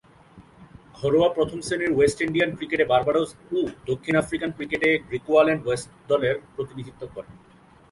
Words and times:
ঘরোয়া 0.97 1.29
প্রথম-শ্রেণীর 1.37 1.95
West 1.95 2.19
Indian 2.25 2.51
ক্রিকেটে 2.57 2.85
বার্বাডোস 2.91 3.29
ও 3.55 3.59
দক্ষিণ 3.89 4.15
আফ্রিকান 4.17 4.49
ক্রিকেটে 4.57 4.89
গ্রিকুয়াল্যান্ড 5.07 5.61
ওয়েস্ট 5.65 5.89
দলের 6.07 6.35
প্রতিনিধিত্ব 6.55 7.01
করেন। 7.15 7.33